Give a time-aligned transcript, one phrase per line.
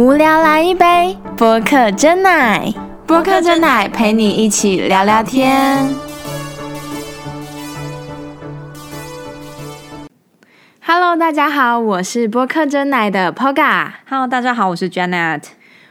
[0.00, 2.72] 无聊来一杯播客真奶，
[3.06, 5.94] 播客真奶陪你一起聊聊天。
[10.82, 13.90] Hello，大家好，我是播客真奶的 Poga。
[14.08, 15.42] Hello，大家好，我是 Janet。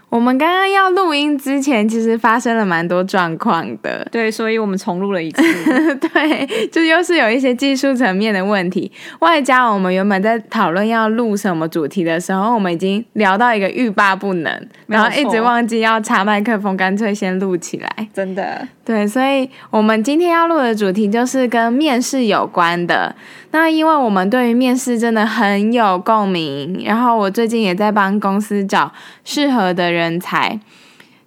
[0.10, 4.05] 我们刚刚要录音之前，其实发生了蛮多状况的。
[4.12, 5.41] 对，所以我们重录了一次。
[6.13, 18.08] 对，就又是有一些技术层面的问题，外加我们原本在讨论要录什么主题的时候，我们已经聊到一个欲罢不能，然后一直忘记要插麦克风，干脆先录起来。
[18.14, 23.16] 真的，对，所以我们今天要录的主题就是跟面试有关的。
[23.52, 28.91] 那因为我们对于面试真的很有共鸣，然后我最近也在帮公司找
[29.23, 30.59] 适合的人人才。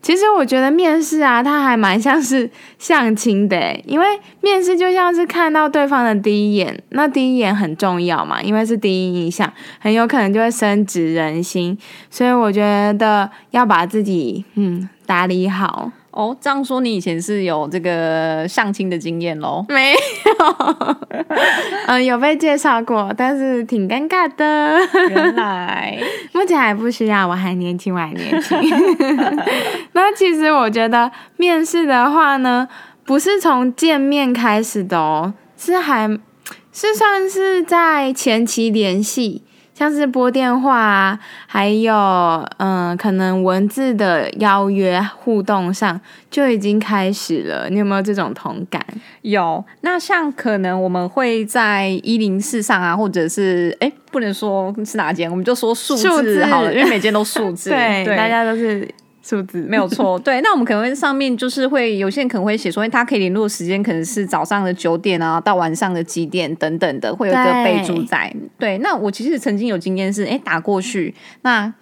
[0.00, 4.06] 其实我觉得面试啊，它还蛮像是 相亲的，因为
[4.40, 11.78] 面试就像是看到对方的第一眼，那第一眼很重要嘛，因为是第一印象，很有可能就会深植人心，
[12.10, 12.60] 所以我觉
[12.94, 15.92] 得要把自己嗯打理好。
[16.12, 19.64] 哦，这样说你以前是有这个相亲的经验喽？
[19.68, 20.96] 没有，
[21.86, 24.78] 嗯，有被介绍过，但是挺尴尬的。
[25.08, 25.98] 原来，
[26.32, 28.58] 目前还不需要，我还年轻，我还年轻。
[29.92, 32.68] 那其实我觉得面试的话呢，
[33.04, 36.06] 不是从见面开始的哦，是还
[36.72, 39.42] 是算是在前期联系，
[39.74, 41.94] 像是拨电话啊，还有
[42.58, 47.68] 嗯，可能文字的邀约互动上就已经开始了。
[47.70, 48.84] 你有没有这种同感？
[49.22, 49.64] 有。
[49.80, 57.70] 那像可能我们会在一零四上啊，或者是哎，不能说是哪间，我们就说数字好了，因为每间都数字。
[57.72, 58.88] 对，大家都是
[59.22, 60.40] 数字，没有错，对。
[60.40, 68.34] 那我们可能会上面就是会有些人可能会写说，他可以联络时间可能是早上的九点啊，到晚上的几点等等的，会有一个对备注在。
[68.58, 71.72] 对，那我其实曾经有经验是，哎，打过去，那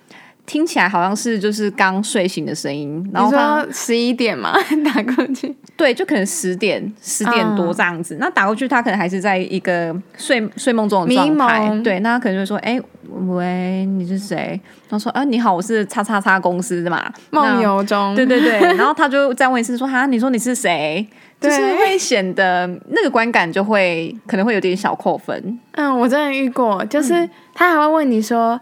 [0.50, 4.53] 听起来好像是就是刚睡醒的声音，然后他说十一点嘛，
[4.84, 8.16] 打过去，对，就可能十点十点多嗯这样子。
[8.19, 11.81] 那打过去，他可能还是在一个睡睡梦中的状迷态。
[11.84, 12.81] 对，那他可能就会说：“哎、
[13.28, 14.60] 喂，你是谁？”
[14.91, 21.06] 然后说：“啊，你好，我是叉叉叉公司的嘛。”梦游中，对对对，然后他就再问一次说：“哈，你说你是谁？”
[21.41, 25.59] 就是会显得那个观感就会可能会有点小扣分。
[25.72, 28.60] 嗯，我真的遇过，就是他还会问你说，嗯、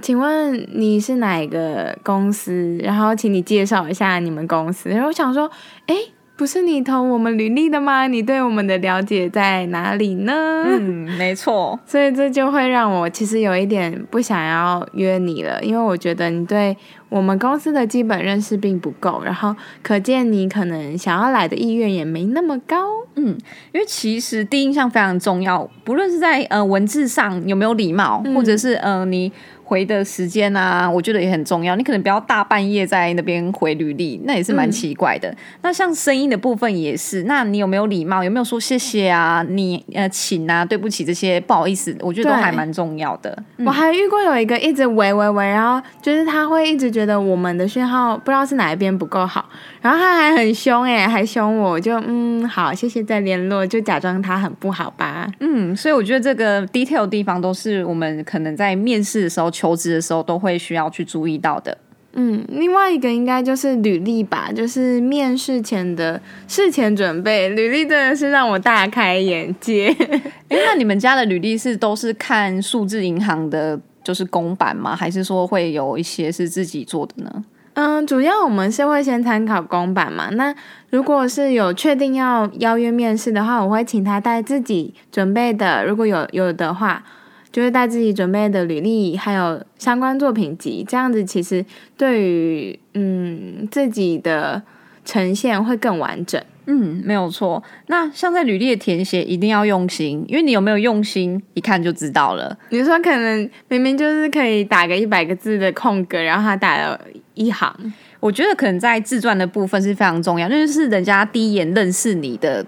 [0.00, 2.78] 请问你是哪一个公司？
[2.82, 4.88] 然后请你介绍一下你们公司。
[4.88, 5.50] 然后我想说，
[5.86, 5.94] 哎，
[6.36, 8.06] 不是你投我们履历的吗？
[8.06, 10.32] 你对我们的了解在哪里呢？
[10.66, 10.80] 嗯，
[11.18, 11.78] 没错。
[11.86, 16.76] 所以这就会让我其实有一点不想要约你了，因为我觉得你对
[17.10, 22.76] 我们公司的基本认识并不够，然后可见你可能想要来的意愿也没那么高。
[23.16, 23.36] 嗯
[23.72, 29.30] 因为其实第一印象非常重要，不论是在呃文字上有没有礼貌，嗯或者是呃你
[29.70, 31.76] 回的时间啊，我觉得也很重要。
[31.76, 35.32] 你可能不要大半夜在那边回履历，那也是蛮嗯奇怪的。
[35.62, 38.24] 那像声音的部分也是，那你有没有礼貌？
[38.24, 39.46] 有没有说谢谢啊？
[39.48, 43.40] 你呃请啊，对不起这些不好意思，我觉得都还蛮重要的。
[43.64, 49.48] 我还遇过有一个一直喂喂喂，然后就是他会一直觉得我们的讯号不知道是哪一边不够好，
[49.80, 55.30] 然后他还很凶诶、还凶我，我就嗯好，谢谢再联络，就假装他很不好吧。
[55.38, 61.76] 嗯，所以我觉得这个 detail 的地方都是我们可能在面试的时候、求职的时候都会需要去注意到的。
[62.14, 69.94] 嗯，另外一个应该就是履历吧，就是面试前的事前准备，履历真的是让我大开眼界。
[70.48, 74.96] 哎，那你们家的履历是都是看数字银行的，就是公版吗？
[74.96, 77.44] 还是说会有一些是自己做的呢？
[77.74, 80.30] 嗯，主要我们是会先参考公版嘛。
[80.30, 80.52] 那
[80.90, 87.04] 如果是有确定要邀约面试的话，我会请他带自己准备的，如果有有的话，
[87.52, 91.64] 就是带自己准备的履历，还有相关作品集，这样子其实
[91.96, 94.62] 对于嗯自己的
[95.04, 96.40] 呈现会更完整。
[96.66, 97.60] 嗯，没有错。
[97.88, 102.56] 那像在履历的填写，一定要用心，因为你有没有用心，一看就知道了。
[102.68, 107.00] 你说可能明明就是可以打个一百个字的空格，然后他打了
[107.34, 107.74] 一行，
[108.20, 112.64] 我觉得可能在自传的部分是非常重要，那就是人家第一眼认识你的，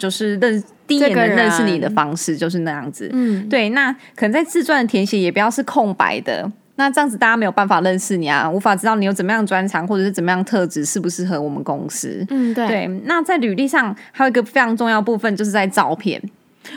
[0.00, 3.08] 就是认第一个能认识你的方式就是那样子。
[3.12, 6.50] 嗯，对，那可能在自传的填写也不要是空白的。
[6.76, 12.26] 那这样子大家没有办法认识你啊，无法知道你有怎么样专长或者是怎么样特质适不适合我们公司。
[12.30, 16.18] 嗯，对，对，那在履历上还有一个非常重要部分，就是在照片，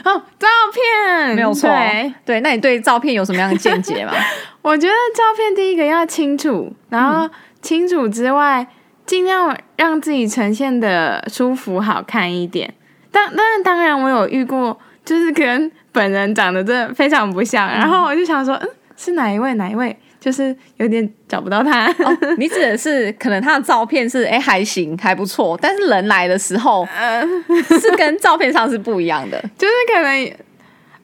[0.04, 2.12] 哦，照片没有错对。
[2.26, 4.12] 对，那你对照片有什么样的见解吗？
[4.60, 7.28] 我觉得照片第一个要清楚，然后
[7.62, 8.66] 清楚之外，
[9.06, 12.74] 尽量让自己呈现的舒服好看一点。
[13.14, 19.96] 当当然当然，我有遇过，就是跟本人长得真的非常不像，然后我就想说，嗯，是哪一位哪一位？
[20.18, 21.86] 就是有点找不到他。
[22.02, 26.88] 哦，你指的是可能他的照片是哎还行还不错，但是人来的时候
[27.78, 29.38] 是跟照片上是不一样的。
[29.58, 30.32] 就是可能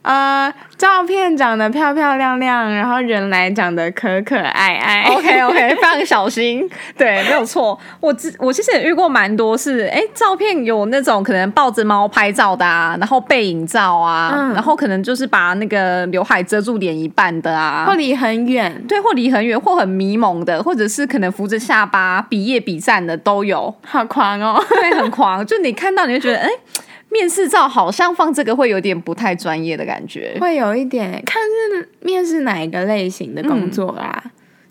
[0.03, 5.05] 呃，照片长得漂漂亮亮，然后人来长得可可爱爱。
[5.05, 6.67] OK OK， 非常小心，
[6.97, 7.79] 对，没有错。
[8.01, 24.65] 我之我其实也遇过蛮多是，哎，照片有那种可能抱着猫拍照的啊，然后背影照啊，嗯然后可能就是把那个刘海遮住脸一半的啊，或离很远，对，或离很远，或很迷蒙的，或者是可能扶着下巴比耶比赞的都有，好狂哦！
[24.71, 25.45] 对，很狂。
[25.45, 26.49] 就你看到你就觉得，哎，
[27.11, 30.37] 面试照好像放这个会有点不太专业的感觉。
[30.41, 34.23] 会有一点看是面试哪一个类型的工作啦。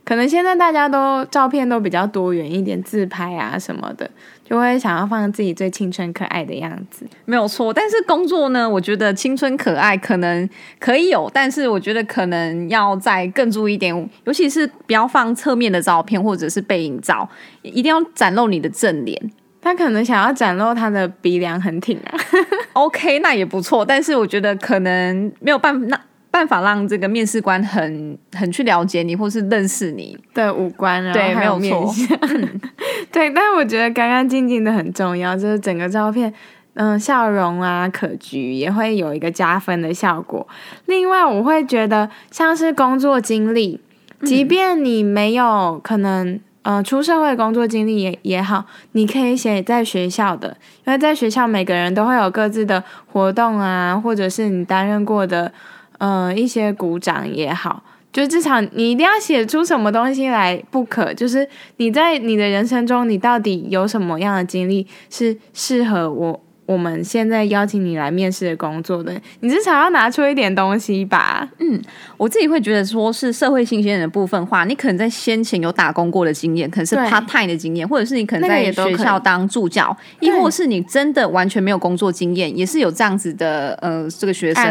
[0.06, 4.10] 可能现在大家都照片都比较多元一点，自拍啊什么的，
[4.44, 7.06] 就会想要放自己最青春可爱的样子。
[7.26, 10.50] 没有错，但是工作呢，我觉得青春可爱可能
[10.80, 17.30] 可以有，但是我觉得可能要再更注意一点，尤其是不要放侧面的照片或者是背影照，
[17.62, 19.32] 一定要展露你的正脸。
[19.62, 22.18] 他可能想要展露他的鼻梁很挺啊，
[22.74, 26.00] OK，那也不错，但是我觉得可能没有办法，那
[26.32, 30.18] 办法让这个面试官很很去了解你，或是认识你。
[30.34, 32.18] 的五官，然后对还有面相。
[33.12, 36.34] 对，但是我觉得干干净净的很重要，就是整个照片。
[36.76, 40.48] 嗯，笑容啊，可掬也会有一个加分的效果。
[40.86, 43.82] 另外，我会觉得像是工作经历，
[44.24, 46.40] 即便你没有可能
[46.70, 50.56] 嗯出社会工作经历也也好，你可以写在学校的，
[50.86, 55.52] 因为在学校每个人都会有各自的活动啊，或者是你担任过的
[55.98, 57.82] 嗯一些鼓掌也好。
[58.12, 66.40] 就至少你一定要写出什么东西来不可，就是你在你的人生中，你到底有什么样的经历是适合我
[66.70, 69.12] 我们现在邀请你来面试的工作的？
[69.40, 71.50] 你至少要拿出一点东西吧。
[71.58, 71.82] 嗯
[72.16, 84.64] 我自己会觉得说是社会新鲜人的部分话，你可能在先前有打工过的经验，可能是 part time 的经验，或者是你可能在学校当助教，亦或是你真的完全没有工作经验，也是有这样子的呃这个学生，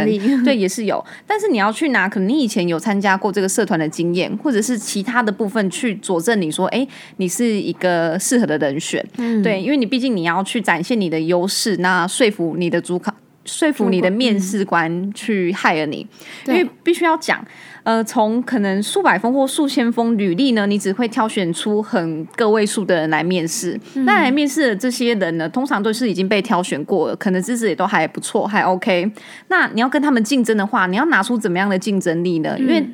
[0.45, 1.05] 对，也是有。
[1.27, 6.87] 但是你要去拿可能你以前有参加过这个社团的经验，或者是其他的部分去佐证你说，哎，
[7.17, 9.05] 你是一个适合的人选。
[9.17, 13.15] 嗯，对，因为你毕竟你要去展现你的优势，那说服你的主考，
[13.45, 16.07] 说服你的面试官去 hire 你，
[16.47, 17.43] 因为必须要讲，
[17.83, 23.81] 呃，从可能数百封或数千封履历呢，你只会挑选出很个位数的人来面试。
[24.05, 29.11] 那来面试的这些人呢，通常都是已经被挑选过了，可能资质也都还不错，还 OK。
[29.49, 32.55] 那你要跟他们竞争的话，你要拿出怎么样的竞争力呢？
[32.59, 32.87] 因为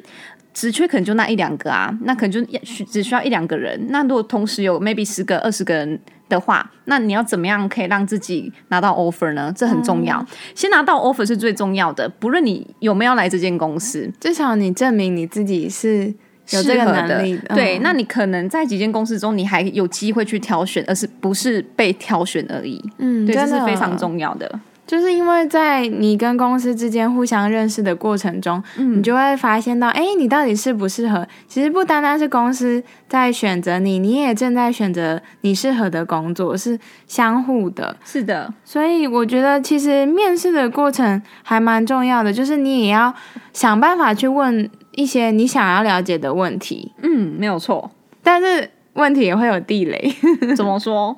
[0.55, 3.89] 职缺可能就那一两个啊，那可能就一只需要一两个人。
[3.89, 5.99] 那如果同时有 maybe 十个、二十个人
[6.29, 9.53] 的话，那你要怎么样可以让自己拿到 offer 呢？
[9.55, 10.25] 这很重要。
[10.55, 16.07] 先拿到 offer 是最重要的，不论你有没有来这间公司，至少你证明你自己是
[16.51, 17.55] 有这个能力的。
[17.55, 22.81] 对，嗯那你可能在几间公司中，你还有机会去挑选，而是不是被挑选而已。
[22.99, 24.61] 嗯，对，这是非常重要的。
[24.87, 31.27] 就是因为在你跟公司之间互相认识的过程中，嗯你就会发现到，哎，你到底适不适合？
[31.49, 37.97] 其实不单单是公司在选择你，你也正在选择你适合的工作，是相互的。
[38.05, 43.15] 是的，所以我觉得，其实面试的过程还蛮重要的，就是你也要
[43.53, 47.91] 想办法去问一些你想要了解的问题，嗯，没有错。
[48.23, 50.15] 但是问题也会有地雷，
[50.55, 51.17] 怎么说？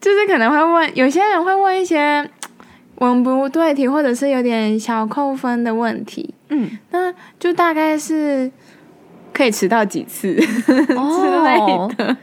[0.00, 2.28] 就是可能会问有些人会问一些
[2.98, 8.50] 文不对题，或者是有点小扣分的问题，嗯，那就大概是
[9.32, 10.34] 可以迟到几次
[10.66, 12.16] 之类哦的。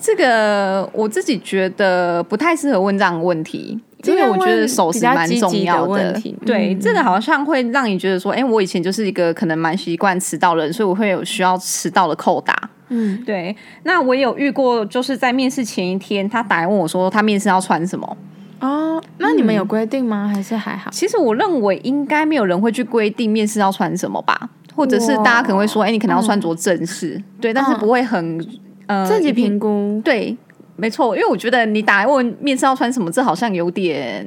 [0.00, 5.88] 这个我自己觉得不太适合问这样的问题，因为我觉得守时蛮重要的。
[5.88, 6.34] 问题。
[6.44, 12.68] 对，嗯这个好像会让你觉得说，哎、我以前就是一个可能蛮习惯迟到的人，所以我会有需要迟到的扣打。
[12.88, 18.16] 嗯，对，那我有遇过，就是在面试前一天，他打来问我说他面试要穿什么。
[18.62, 20.30] 哦，那你们有规定吗？
[20.32, 20.88] 还是还好？
[20.92, 27.78] 其实我认为应该没有人会去规定面试要穿什么吧，或者是大家可能会说，哎、你可能要穿着正式，对，但是嗯。
[27.80, 28.46] 不会很
[28.86, 30.36] 呃自己评估，对，
[30.76, 34.24] 没错，因为我觉得你打来问面试要穿什么，这好像有点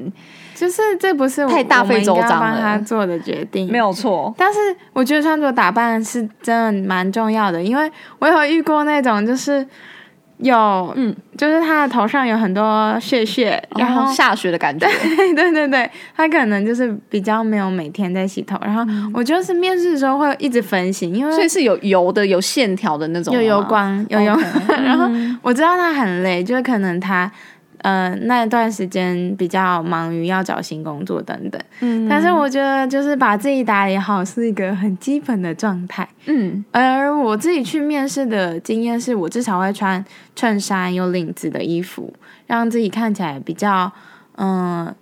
[0.54, 2.60] 就是这不是我太大费周章了。
[2.60, 4.34] 他做的决定，没有错。
[4.38, 4.60] 但是
[4.92, 7.90] 我觉得穿着打扮是真的蛮重要的，因为
[8.20, 9.66] 我有遇过那种就是
[10.38, 24.38] 有，嗯，就是他的头上有很多屑屑，然后、下雪的感觉， 对对对对，他可能就是比较没有每天在洗头，然后我就是面试的时候会一直分心，因为所以是有油的、有线条的那种，有油光有油
[24.68, 25.10] 然后
[25.42, 27.32] 我知道他很累，就是可能他。
[27.86, 31.62] 呃那段时间比较忙于要找新工作等等。
[31.82, 36.08] 嗯但是我觉得就是把自己打理好是一个很基本的状态。
[36.26, 40.04] 嗯而我自己去面试的经验是我至少会穿
[40.36, 42.12] 衬衫有领子的衣服，
[42.48, 43.92] 让自己看起来比较
[44.38, 44.94] 嗯。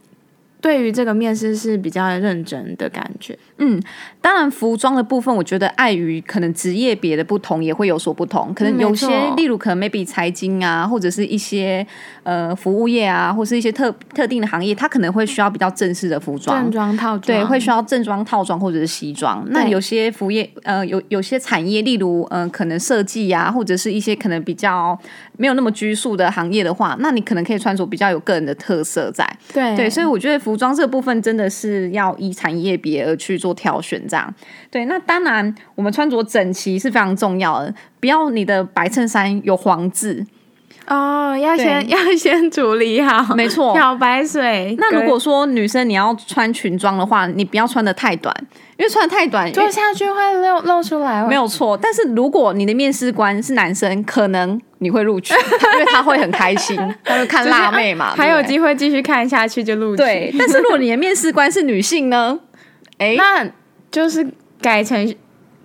[0.61, 3.82] 对于这个面试是比较认真的感觉，嗯，
[4.20, 8.53] 当然服装的部分，我觉得碍于可能职业别的不同，也会有所不同。
[8.53, 11.86] 可能有些，嗯例如可能 maybe 财经啊，或者是一些
[12.24, 16.72] 呃服务业啊，或是一些特特定的行业，它可能会需要比较正式的服装正。
[16.72, 19.46] 装套装对，会需要正装、套装或者是西装。
[19.51, 24.98] 那有些服务业，呃，有有些产业，例如，呃，可能设计呀、或者是一些可能比较
[25.38, 29.25] 没有那么拘束的行业的话，那你可能可以穿着比较有个人的特色在。
[29.53, 34.33] 对对，所以我觉得服装这部分真的是要依产业别而去做挑选，这样。
[34.69, 40.25] 对，那当然我们穿着整齐是非常重要的，不要你的白衬衫有黄字。
[40.86, 44.75] 哦，要先要先处理好，没错漂白水。
[44.77, 48.36] 那如果说女生你要穿裙装的话，你不要穿的太短，
[48.75, 51.77] 因为穿的太短，坐下去会露露出来，没有错。
[51.77, 55.33] 但是如果你的面试官是男生，可能你会录取，
[55.74, 60.03] 因为他会很开心， 他会看辣妹嘛，还有机会继续看下去就录取。
[60.03, 60.36] 对。
[60.38, 62.38] 但是如果你的面试官是女性呢？
[62.97, 63.50] 哎，那
[63.91, 64.25] 就是
[64.62, 65.15] 改成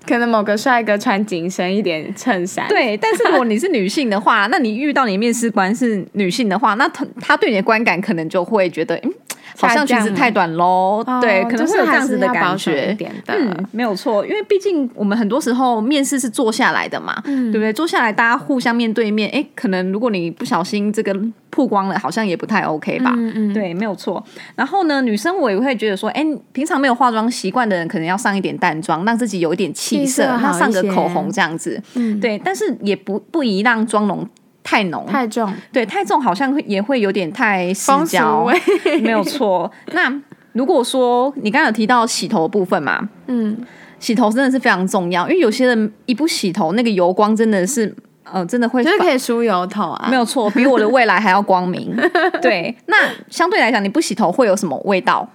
[0.07, 9.13] 可能某个帅哥穿紧身一点衬衫，，对，但是如果你是女性的话， 那你遇到你面试官是女性的话，那他他对你的观感可能就会觉得，嗯，
[9.59, 12.95] 好像裙子太短喽，对，可能会有这样子的感觉。
[12.95, 13.35] 点的。
[13.35, 17.73] 嗯，没有错，因为毕竟我们很多时候面试是坐下来的嘛，嗯对不对？
[17.73, 21.15] 坐下来大家互相面对面，哎，可能如果你不小心这个
[21.51, 23.13] 曝光了，好像也不太 OK 吧？
[23.17, 24.23] 嗯嗯，对，没有错。
[24.55, 31.81] 然后呢，女生我也会觉得说，哎，平常没有化妆习惯的人，可能要上一点淡妆，让自己有一点气气色色，那上个口红这样子。
[31.95, 34.27] 嗯，对，但是也不不宜让妆容
[34.69, 38.55] 太浓，太重，对太重好像会也会有点太失焦，味。
[39.01, 39.71] 没有错。
[39.93, 40.13] 那
[40.53, 43.57] 如果说你刚刚有提到洗头的部分嘛，嗯，
[43.99, 47.95] 洗头真的是非常重要，因为有些人一不洗头，那个油光真的是，
[48.25, 51.97] 呃，真的会就是可以梳油头啊，没有错，比我的未来还要光明。
[52.43, 52.97] 对，那
[53.31, 55.27] 相对来讲，你不洗头会有什么味道？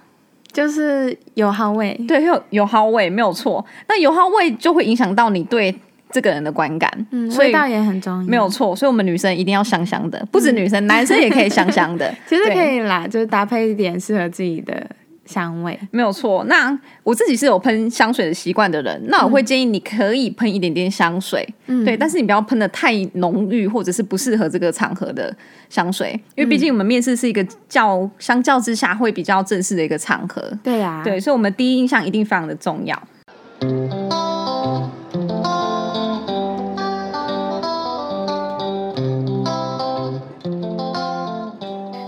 [0.52, 2.00] 就是油耗味。
[2.06, 3.64] 对，有油耗味，没有错。
[3.88, 5.74] 那油耗味就会影响到你对
[6.14, 8.22] 这个人的观感，嗯，所以味道也很重要。
[8.22, 8.76] 没有，错。
[8.76, 12.14] 所以我们女生一定要香香的，不止女生，男生也可以香香的。
[12.28, 14.86] 其实对可以啦，就是搭配一点适合自己的
[15.26, 15.76] 香味。
[15.90, 16.44] 没有错。
[16.44, 25.36] 那我自己是有喷香水的习惯的人，那我会建议你可以喷一点点香水，嗯，对，但是你不要喷的太浓郁，或者是不适合这个场合的
[25.68, 33.02] 香水，因为毕竟我们面试是一个较相较之下会比较正式的一个场合，对呀，对，所以我们第一印象一定非常的重要。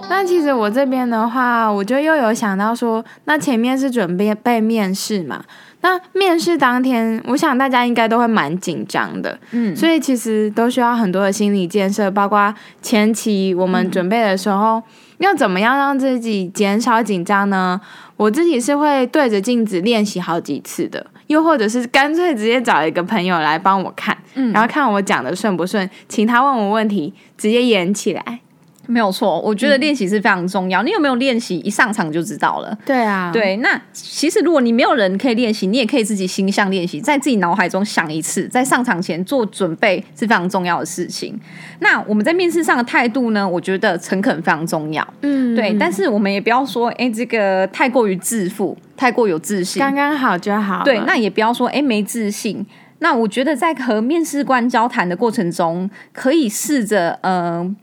[0.09, 5.45] 那其实我这边的话，我就又有想到说，那前面是准备被面试嘛，
[5.83, 14.83] 那面试当天，我想大家应该都会蛮紧张的，嗯，所以其实都需要很多的心理建设，包括前期我们准备的时候，
[15.19, 17.81] 要怎么样让自己减少紧张呢？
[18.17, 28.41] 我自己是会对着镜子练习好几次的，又或者是干脆直接找一个朋友来帮我看，嗯然后看我讲的顺不顺，请他问我问题，直接演起来。
[28.87, 30.83] 没有错，我觉得练习是非常重要。
[30.83, 31.59] 你有没有练习？
[31.59, 32.77] 一上场就知道了。
[32.85, 41.39] 对啊，对，那其实如果你没有人可以练习，你也可以自己心向练习，在自己脑海中想一次，在上场前做准备是非常重要的事情。
[41.81, 43.49] 那我们在面试上的态度呢？
[43.49, 45.07] 我觉得诚恳非常重要。
[45.23, 49.81] 嗯，对，但是我们也不要说，哎，这个太过于自负，太过有自信。
[49.81, 50.85] 刚刚好就好了。
[50.85, 52.65] 对，那也不要说，哎，没自信。
[52.99, 57.77] 那我觉得在和面试官交谈的过程中，可以试着，嗯、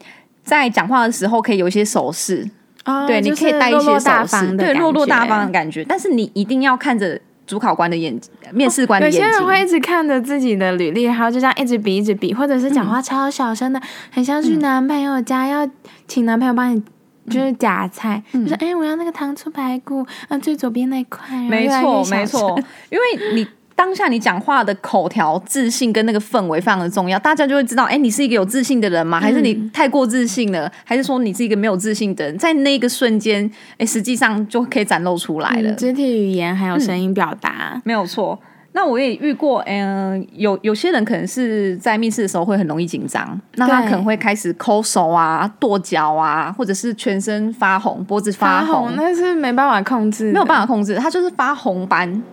[0.44, 2.48] 在讲话的时候可以有一些手势，
[2.86, 5.84] 哦对，你就是可以带一些手势，对，方的感落落大方的感觉。
[5.88, 8.20] 但是你一定要看着主考官的眼，
[8.52, 9.38] 面试官的眼睛有些。
[9.38, 13.82] 人会一直看着自己的履历，然后就这样一直比一直比，或者是讲话超小声的，
[14.12, 15.68] 很像去男朋友家要
[16.08, 16.84] 请男朋友帮你。
[17.30, 22.60] 就是夹菜，嗯就说哎、我要那个糖醋排骨，啊，最左边那块，没错，没错，
[22.90, 23.48] 因为你。
[23.76, 29.20] 当下你讲话的口条、自信跟那个氛围非常的重要，大家就会知道，哎，你是一个有自信的人吗？
[29.20, 30.72] 还是你太过自信了？
[30.84, 32.38] 还是说你是一个没有自信的人？
[32.38, 35.72] 在那个瞬间，哎，实际上就可以展露出来了。
[35.72, 38.40] 嗯，肢体语言还有声音表达，没有错。
[38.76, 52.24] 那我也遇过，嗯、有有些人可能是在面试的时候会很容易紧张，那他可能会开始抠手啊、跺脚啊，或者是全身发红、脖子发红，那是没办法控制，没有办法控制，他就是发红斑。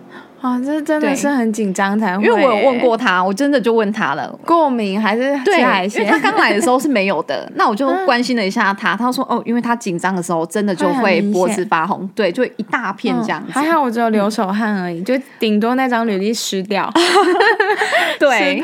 [0.41, 13.51] 哇，这真的是很紧张才会，因为我有问过他，我真的就问他了，过敏还是对，海因为他刚来的时候是没有的， 那我就关心了一下他，他说哦，因为他紧张的时候真的就会脖子发红，对，就一大片这样子。
[13.51, 16.91] 还好我只有流手汗而已，就顶多那张履历湿掉，
[18.19, 18.59] 对，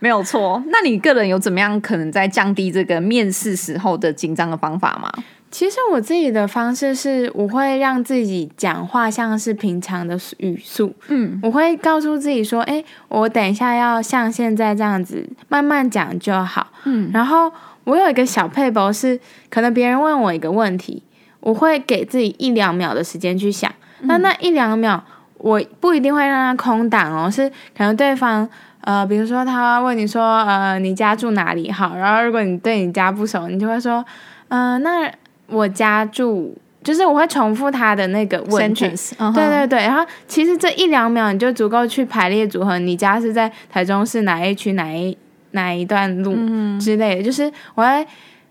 [0.00, 0.62] 没有错。
[0.66, 5.10] 那你个人有怎么样可能在降低这个面试时候的紧张的方法吗？
[5.52, 17.52] 其实我自己的方式是，我会让自己讲话像是平常的语速，嗯，我会告诉自己说，哎，我等一下要像现在这样子慢慢讲就好，嗯，然后
[17.84, 21.02] 我有一个小配博是，可能别人问我一个问题，
[21.40, 25.04] 我会给自己一两秒的时间去想，那那一两秒
[25.36, 28.48] 我不一定会让他空档哦，是可能对方。
[28.80, 31.70] 呃，比如说他问你说，呃，你家住哪里？
[31.70, 34.02] 好，然后如果你对你家不熟，你就会说，
[34.48, 35.12] 嗯，那。
[35.52, 38.88] 我家住，就是我会重复他的那个问句，
[39.34, 45.16] 对对对，然后其实这一两秒你就足够去排列组合，你家是在台中市哪一区哪一
[45.52, 46.34] 哪一段路
[46.80, 48.06] 之类的，就是我会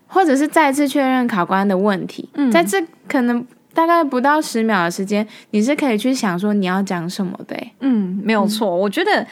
[0.06, 3.44] 或者是再次确认考官的问题，在这可能
[3.74, 9.26] 大概不到十秒的时间，你是可以去想说你要讲什么的，嗯，没有错，我觉得。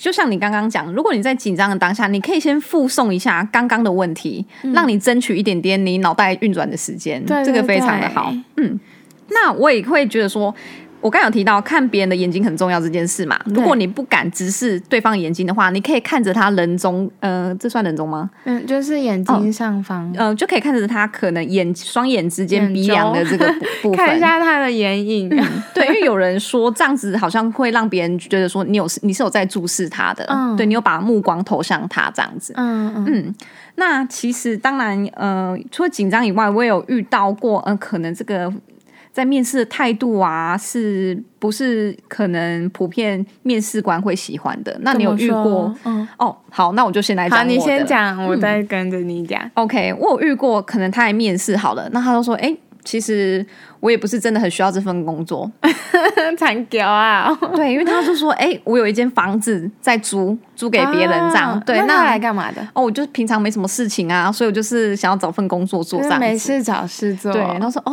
[0.00, 8.34] 就像你刚刚讲，如果你在紧张的当下，你可以先附送一下刚刚的问题，让你争取一点点你脑袋运转的时间，这个非常的好。
[8.56, 8.80] 嗯，
[9.28, 10.54] 那我也会觉得说。
[11.00, 13.38] 我刚有提到看别人的眼睛很重要这件事嘛？
[13.46, 18.30] 如果你不敢直视对方眼睛的话，你可以看着他人中，呃，这算人中吗？
[18.44, 23.46] 嗯，就是眼睛上方，嗯，就可以看着他可能眼双眼之间鼻梁的这个
[23.82, 25.28] 部分，看一下他的眼影。
[25.74, 32.52] 对，因为有人说这样子好像会让别人觉得说你有你是有在注视他的，对你有把目光投向他这样子。
[32.56, 33.34] 嗯嗯。
[33.76, 38.52] 那其实当然，呃，除了紧张以外，我也有遇到过，呃，可能这个。
[39.12, 44.76] 在面试的态度啊，是不是可能普遍面试官会喜欢的？
[44.82, 45.74] 那你有遇过？
[45.84, 47.38] 嗯，哦，好，那我就先来讲。
[47.38, 49.40] 好，你先讲，我再跟着你讲。
[49.54, 52.56] OK，我有遇过，可能他来面试好了，那他就说，哎。
[52.82, 53.44] 其实
[53.78, 55.48] 我也不是真的很需要这份工作，
[56.38, 57.30] 惨屌啊！
[57.54, 61.62] 对，因为他就说，哎，我有一间房子在租，租给别人这样。
[61.66, 62.66] 对，那来干嘛的？
[62.72, 66.18] 哦，我就平常没什么事情啊，所以我就是想要找份工作做这样。
[66.18, 67.30] 没事找事做。
[67.30, 67.92] 对，他说，哦，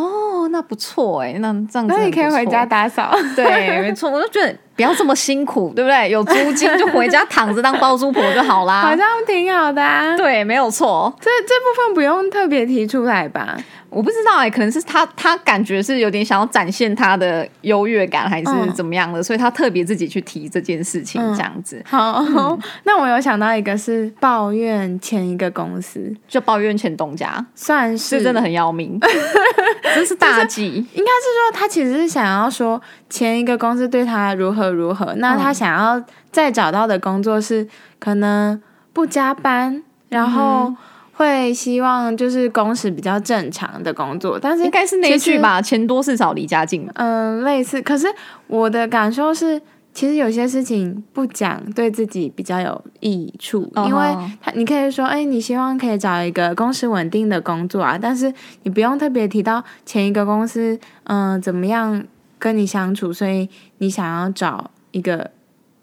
[0.51, 3.12] 那不错哎，那这样子，那你可以回家打扫。
[3.36, 6.10] 对，没错，我就觉得不要这么辛苦，对不对？
[6.10, 9.81] 有租金就回家躺着当包租婆就好啦， 好像挺好的。
[10.17, 13.57] 对，没有错，这这部分不用特别提出来吧。
[13.89, 21.82] 我不知道哎，可能是他他感觉是有点想要展现他的优越感，还是怎么样的，所以他特别自己去提这件事情这样子。
[21.86, 22.21] 好，
[22.84, 28.21] 那我有想到一个是抱怨前一个公司，就抱怨前东家，算是。
[28.21, 29.00] 真的很要命，
[29.95, 30.65] 这是大忌。
[30.65, 37.65] 应该是说他其实是想要说前一个公司对他如何如何，那他想要再找到的工作是
[38.00, 40.73] 可能不加班，然后。
[41.17, 46.88] 会希望就是工时比较正常的工作，但是应该是那句吧，钱多事少离家近。
[46.93, 47.82] 嗯，类似。
[47.82, 48.06] 可是
[48.45, 49.60] 我的感受是，
[49.95, 62.06] 其实有些事情不讲对自己比较有益处，因为他你可以说，哎，你希望可以找一个工时稳定的工作啊，但是你不用特别提到前一个公司，嗯，怎么样
[62.38, 63.49] 跟你相处，所以
[63.80, 65.32] 你想要找一个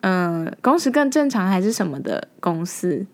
[0.03, 3.05] 嗯工时更正常还是什么的公司。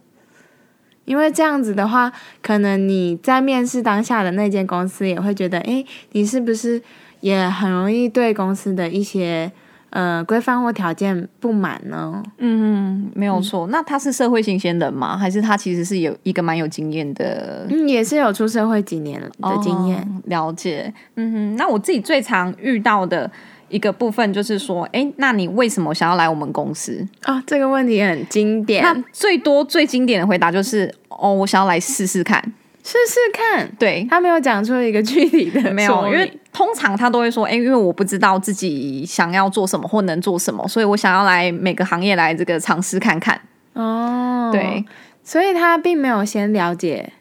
[1.04, 6.80] 因为这样子的话，可能你在面试当下的那间公司也会觉得，哎，你是不是
[7.20, 9.50] 也很容易对公司的一些
[9.90, 12.22] 呃规范或条件不满呢？
[12.38, 13.66] 嗯，没有错。
[13.68, 15.16] 那他是社会新鲜人吗？
[15.18, 17.66] 还是他其实是有一个蛮有经验的？
[17.68, 20.22] 嗯，也是有出社会几年的经验。
[20.26, 20.92] 了解。
[21.16, 23.30] 嗯哼，那我自己最常遇到的。
[23.70, 27.42] 一个部分就是说，哎，那你为什么想要来我们公司啊？
[27.46, 28.82] 这个问题很经典。
[28.82, 32.42] 那最多最经典的回答就是，哦，我想要来试试看，
[32.82, 33.70] 试试看。
[33.78, 43.40] 对他没有讲出一个具体的， 没有，因为通常他都会说，哎，因为我不知道自己想要做什么或能做什么，所以我想要来每个行业来这个尝试看看。
[43.74, 44.84] 哦，对，
[45.22, 47.12] 所以他并没有先了解，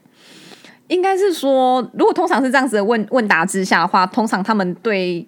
[0.87, 5.27] 应该是说，如果通常是这样子的问问答之下的话，通常他们对。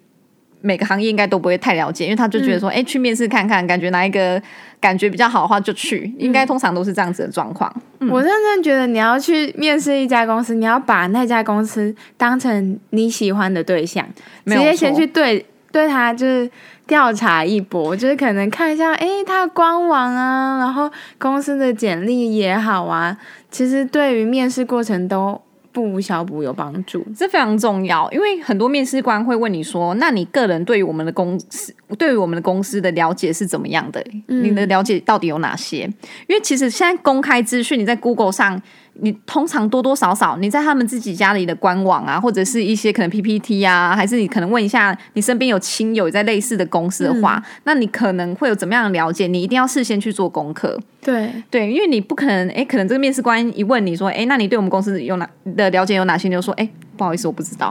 [0.62, 4.40] 每个行业应该都不会太了解，因为他就觉得说，哎，去面试看看，感觉哪一个
[4.80, 7.70] 感觉比较好的话就去，应该通常都是这样子的状况。
[8.10, 14.06] 我认真觉得你要去面试一家公司，你要把那家公司当成你喜欢的对象，
[14.46, 16.50] 直接先去对对他就是
[16.86, 23.16] 调查一波，就是可能看一下，哎，他的官网啊，然后公司的简历也好啊，
[23.50, 25.40] 其实对于面试过程都
[25.72, 27.04] 不无小补，有帮助。
[27.16, 34.04] 这非常重要，因为很多面试官会问你说：“那你个人对于我们的公司，对于我们的公司的了解是怎么样的？
[34.26, 35.90] 你的了解到底有哪些？”
[36.28, 38.60] 因为其实现在公开资讯，你在 Google 上。
[39.00, 49.26] 你通常多多少少，你在他们自己家里的官网啊，或者是一些可能 PPT 啊，还是你可能问一下你身边有亲友在类似的公司的话，那你可能会有怎么样的了解？
[49.26, 50.78] 你一定要事先去做功课。
[51.00, 56.28] 对对，因为你不可能，哎，可能这个面试官一问你说，哎，那你对我们公司有哪的了解有哪些？
[56.28, 56.68] 你就说，哎，
[57.02, 57.68] 不好意思，我不知道。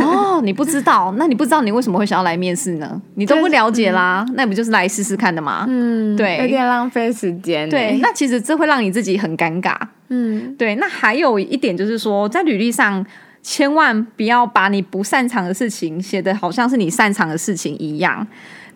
[0.00, 3.02] 哦，你不知道，那你不知道你为什么会想要来面试呢？
[3.16, 5.66] 你都不了解啦，那不就是来试试看的吗？
[5.68, 7.68] 嗯，对，有点浪费时间。
[7.68, 9.76] 对，那其实这会让你自己很尴尬。
[10.08, 10.74] 嗯，对。
[10.76, 13.04] 那还有一点就是说，在履历上
[13.42, 18.26] 千万不要把你不擅长的事情写的好像是你擅长的事情一样。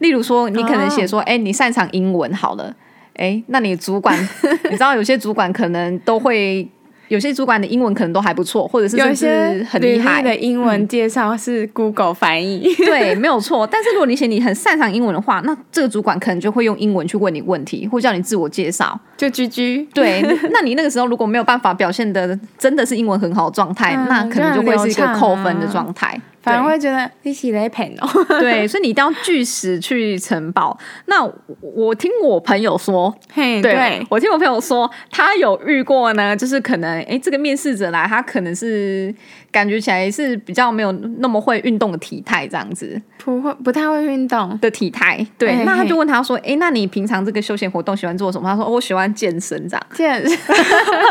[0.01, 2.75] 例如说，你可能写说，哎，你擅长英文，好了。
[3.15, 4.15] 哎，那你主管，
[4.69, 6.69] 你知道有些主管可能都会，
[7.09, 10.23] 有些主管的英文可能都还不错，或者是有些很厉害。
[10.23, 13.67] 的英文介绍是 Google 翻译，对， 没有错。
[13.67, 19.87] 但是如果你写你很擅长英文的话，那这个主管可能就会用英文去问你问题，或叫你自我介绍，就居居。
[19.95, 26.21] 对，那你那个时候如果没有办法表现的真的是英文很好的状态，那可能就会是一个扣分的状态。
[26.43, 28.09] 反而会觉得你起来骗哦。
[28.39, 30.79] 对，所以你一定要据实去呈报。
[31.07, 31.29] 那
[31.61, 39.13] 我听我朋友说，嘿，对我听我朋友说，他有遇过呢，就是可能哎，这个面试者来，他可能是
[39.51, 45.27] 感觉起来是比较没有那么会运动的体态，这样子，不会不太会运动的体态。
[45.37, 48.49] 对，那他就问他说，哎，那你平常这个休闲活动喜欢做什么？
[48.49, 50.39] 他说，我喜欢健身，这样健身。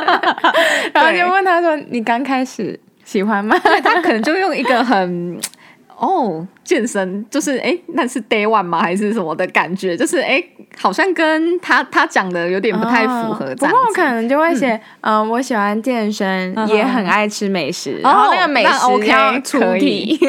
[0.94, 2.80] 然后就问他说，你刚开始。
[3.06, 3.56] 喜欢吗？
[3.60, 5.40] 他可能就用一个很
[5.98, 8.82] 哦，健身就是哎，那是 day one 吗？
[8.82, 9.96] 还是什么的感觉？
[9.96, 10.44] 就是哎，
[10.78, 13.46] 好像跟他他讲的有点不太符合。
[13.56, 20.20] 不过我可能就会写，嗯，我喜欢健身，也很爱吃美食，然后那个美食要出题，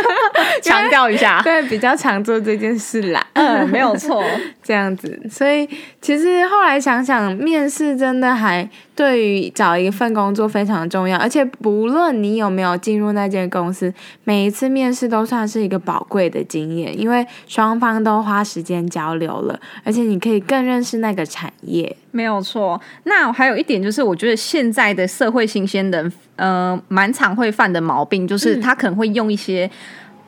[0.62, 3.26] 强调一下，对，比较常做这件事啦。
[3.34, 4.22] 嗯，没有错，
[4.62, 5.20] 这样子。
[5.30, 5.68] 所以
[6.00, 8.68] 其实后来想想，面试真的还。
[8.96, 13.92] 对于找一份工作非常重要，而且不论你有没有进入那间公司，
[14.24, 21.96] 每一次面试都算是一个宝贵的经验，因为双方都花时间交流了，而且你可以更认识那个产业。
[22.10, 22.80] 没有错。
[23.04, 29.70] 那还有一点就是，我觉得现在的社会新鲜人，呃，蛮常会犯的毛病，就是他可能会用一些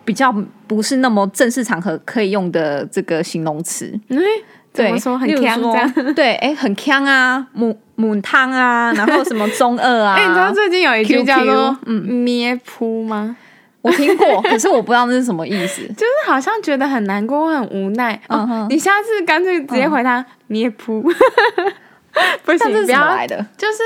[0.04, 0.34] 比较
[0.66, 3.98] 不是那么正式场合可以用的这个形容词。
[4.08, 4.18] 嗯。
[4.70, 10.14] 对，说很强这样， 对，哎，很强啊，母母汤啊，然后什么中二啊？
[10.20, 13.34] 哎，你知道最近有一句叫做“嗯咩扑”吗？
[13.88, 15.82] 我听过，可是我不知道那是什么意思。
[15.94, 18.20] 就是好像觉得很难过，很无奈。
[18.28, 21.02] 哦，你下次干脆直接回他“咩扑”。
[22.44, 23.46] 不是不要来的？
[23.56, 23.82] 就是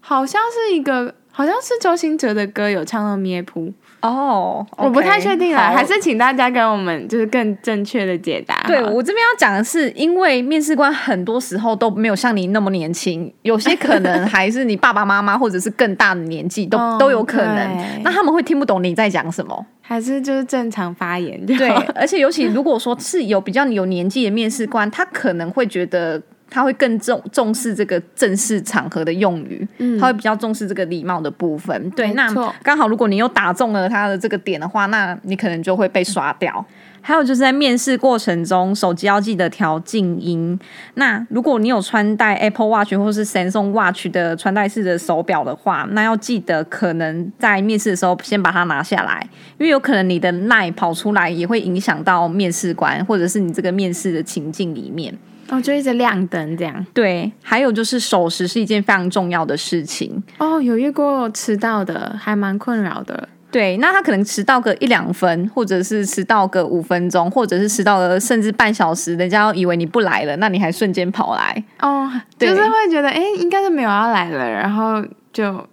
[0.00, 3.72] 好像是一个，好像是周兴哲的歌有唱到“咩噗”。
[4.02, 8.62] 哦，我不太确定了，还是请大家跟我们就是更正确的解答。
[8.66, 18.02] 对我这边要讲的是，因为面试官很多时候都没有像你那么年轻，有些可能还是你爸爸妈妈或者是更大的年纪，都都有可能。
[18.02, 21.46] 那他们会听不懂你在讲什么，还是就是正常发言？
[21.46, 26.20] 对， 而且尤其如果说是有比较有年纪的面试官，他可能会觉得。
[26.52, 29.66] 他会更重重视这个正式场合的用语，
[29.98, 31.90] 他会比较重视这个礼貌的部分。
[31.92, 32.30] 对，那
[32.62, 36.64] 刚好如果你又打中了他的这个点的话，那你可能就会被刷掉。
[37.04, 40.56] 还有就是在面试过程中，手机要记得调静音。
[40.94, 49.26] 那如果你有穿戴 Apple Watch 或是 Samsung Watch 的穿戴式的手表的话，那要记得可能在面试的时候先把它拿下来，
[49.58, 55.12] 因为有可能你的 line 跑出来也会影响到面试官，或者是你这个面试的情境里面。
[55.52, 56.86] 哦，就一直亮灯这样。
[56.94, 60.22] 对，还有就是守时是一件非常重要的事情。
[60.38, 63.28] 哦，有遇过迟到的，还蛮困扰的。
[63.50, 71.62] 对，那他可能迟到个一两分，或者是迟到个五分钟，或者是迟到了甚至半小时，人家以为你不来了，那你还瞬间跑来。
[71.80, 75.66] 哦，就是会觉得，哎，应该是没有要来了，然后就。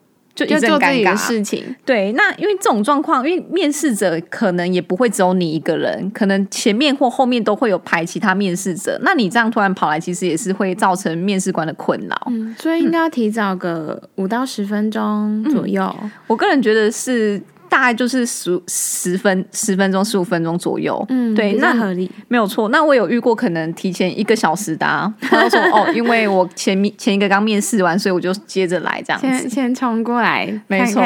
[0.45, 2.11] 就要做自己的事情，对。
[2.13, 8.99] 那因为这种状况，因为面试者可能也不会只有你一个人，可能前面或后面都会有排其他面试者。
[9.03, 12.27] 那你这样突然跑来，其实也是会造成面试官的困扰。
[12.29, 15.95] 嗯，所以应该要提早个五到十分钟左右。
[16.27, 17.41] 我个人觉得是。
[17.69, 22.69] 大概就是十十分十分钟十五分钟左右，嗯，对，那合理没有错。
[22.69, 24.85] 那我有遇过可能提前一个小时的，
[25.21, 31.01] 他说哦，因为我前面前一个刚面试完，所以我就接着来这样子，先先冲过来，没错，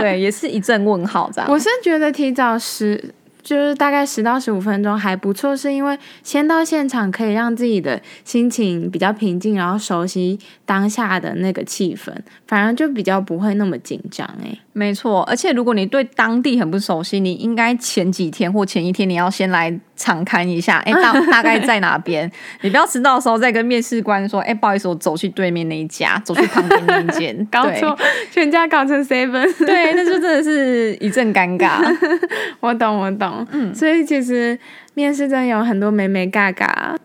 [0.00, 1.50] 对，也是一阵问号这样。
[1.50, 3.12] 我是觉得提早十
[3.48, 12.12] 就是大概十到十五分钟还不错，是因为先到现场可以让自己的心情比较平静，然后熟悉当下的那个气氛，
[12.46, 14.58] 反而就比较不会那么紧张诶。
[14.74, 22.30] 没错，而且如果你对当地很不熟悉，你应该前几天或前一天你要先来场看一下，哎，大 大概在哪边？
[22.60, 27.98] 你不要迟到的时候再跟面试官说，哎，不好意思，我走去对面那一家，走去旁边那一间， 搞错，
[28.30, 31.78] 全家搞成 seven，对，那就真的是一阵尴尬。
[32.60, 34.58] 我懂，我懂，嗯，所以其实
[34.94, 36.96] 面试真的有很多美美嘎嘎。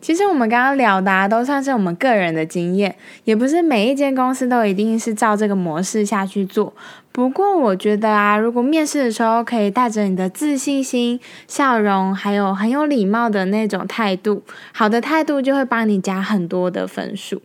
[0.00, 6.72] 其实我们刚刚聊的都算是我们个人的经验，也不是每一间公司都一定是照这个模式下去做。
[7.10, 17.42] 不过我觉得啊，如果面试的时候可以带着你的自信心、笑容，还有很有礼貌的那种态度，好的态度就会帮你加很多的分数。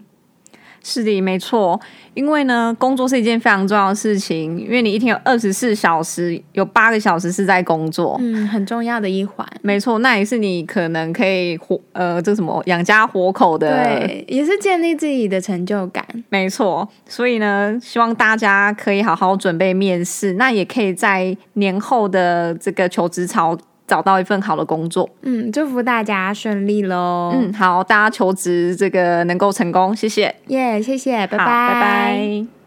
[0.84, 1.80] 是的，没错。
[2.14, 4.60] 因为呢，工作是一件非常重要的事情。
[4.60, 9.48] 因为你一天有二十四小时，有八个小时是在工作，嗯，很重要的一环。
[9.64, 16.06] 没错，那也是你可能可以活呃，这什么养家活口的，对，也是建立自己的成就感。
[16.30, 23.58] 没错，所以呢，希望大家可以好好准备面试，那也可以在年后的这个求职潮。
[23.94, 27.32] 找到一份好的工作，嗯，祝福大家顺利喽。
[27.36, 32.63] 嗯，好，大家求职这个能够成功，谢谢，耶，谢谢，拜拜，拜拜。